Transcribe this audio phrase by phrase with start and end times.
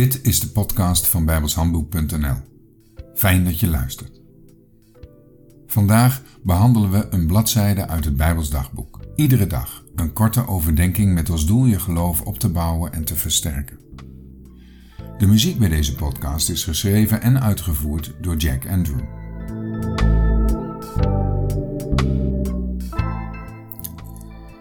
[0.00, 2.36] Dit is de podcast van bijbelshandboek.nl.
[3.14, 4.20] Fijn dat je luistert.
[5.66, 9.00] Vandaag behandelen we een bladzijde uit het Bijbelsdagboek.
[9.14, 13.16] Iedere dag een korte overdenking met als doel je geloof op te bouwen en te
[13.16, 13.78] versterken.
[15.18, 19.19] De muziek bij deze podcast is geschreven en uitgevoerd door Jack Andrew.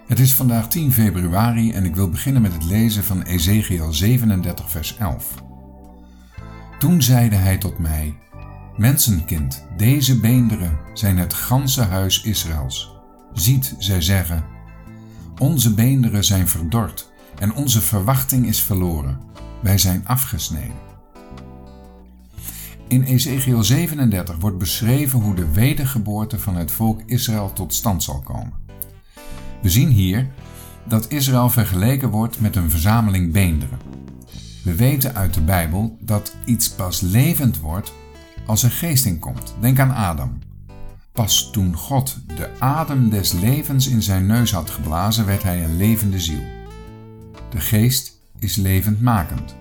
[0.09, 4.69] Het is vandaag 10 februari en ik wil beginnen met het lezen van Ezekiel 37,
[4.69, 5.33] vers 11.
[6.79, 8.17] Toen zeide hij tot mij:
[8.77, 12.95] Mensenkind, deze beenderen zijn het ganse huis Israëls.
[13.33, 14.45] Ziet, zij zeggen:
[15.37, 19.19] Onze beenderen zijn verdord en onze verwachting is verloren.
[19.61, 20.79] Wij zijn afgesneden.
[22.87, 28.21] In Ezekiel 37 wordt beschreven hoe de wedergeboorte van het volk Israël tot stand zal
[28.21, 28.68] komen.
[29.61, 30.27] We zien hier
[30.83, 33.79] dat Israël vergeleken wordt met een verzameling beenderen.
[34.63, 37.93] We weten uit de Bijbel dat iets pas levend wordt
[38.45, 39.55] als er geest in komt.
[39.59, 40.39] Denk aan Adam.
[41.11, 45.77] Pas toen God de adem des levens in zijn neus had geblazen, werd hij een
[45.77, 46.43] levende ziel.
[47.49, 49.55] De geest is levendmakend.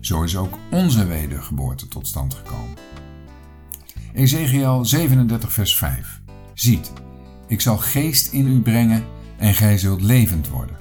[0.00, 2.76] Zo is ook onze wedergeboorte tot stand gekomen.
[4.12, 6.20] Ezekiel 37, vers 5.
[6.54, 6.92] Ziet,
[7.48, 9.04] ik zal geest in u brengen
[9.36, 10.76] en gij zult levend worden.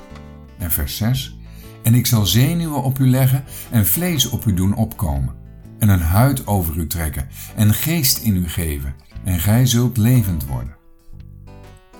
[0.58, 1.38] En vers 6.
[1.84, 5.36] En ik zal zenuwen op u leggen en vlees op u doen opkomen.
[5.80, 8.96] En een huid over u trekken en geest in u geven.
[9.24, 10.76] En gij zult levend worden.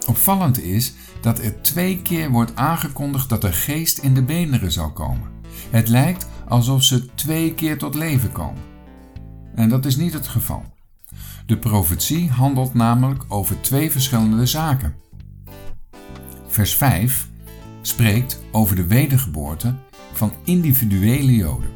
[0.08, 4.92] Opvallend is dat er twee keer wordt aangekondigd dat er geest in de beenderen zal
[4.92, 5.30] komen.
[5.70, 8.62] Het lijkt alsof ze twee keer tot leven komen.
[9.56, 10.77] En dat is niet het geval.
[11.48, 14.96] De profetie handelt namelijk over twee verschillende zaken.
[16.48, 17.30] Vers 5
[17.82, 19.76] spreekt over de wedergeboorte
[20.14, 21.70] van individuele Joden.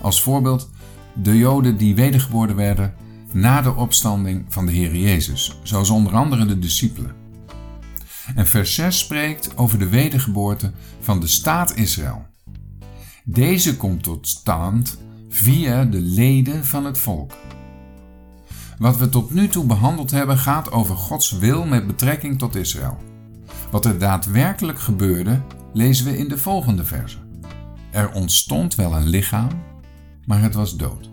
[0.00, 0.70] Als voorbeeld
[1.14, 2.94] de Joden die wedergeboren werden
[3.32, 7.14] na de opstanding van de Heer Jezus, zoals onder andere de discipelen.
[8.34, 12.26] En vers 6 spreekt over de wedergeboorte van de staat Israël.
[13.24, 17.32] Deze komt tot stand via de leden van het volk.
[18.82, 22.98] Wat we tot nu toe behandeld hebben gaat over Gods wil met betrekking tot Israël.
[23.70, 27.18] Wat er daadwerkelijk gebeurde, lezen we in de volgende verse.
[27.90, 29.48] Er ontstond wel een lichaam,
[30.24, 31.10] maar het was dood.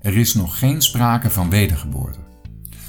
[0.00, 2.18] Er is nog geen sprake van wedergeboorte.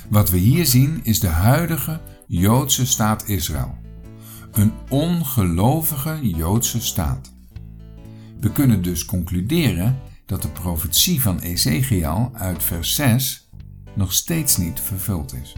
[0.09, 3.75] Wat we hier zien is de huidige Joodse staat Israël.
[4.51, 7.33] Een ongelovige Joodse staat.
[8.39, 13.46] We kunnen dus concluderen dat de profetie van Ezekiel uit vers 6
[13.97, 15.55] nog steeds niet vervuld is.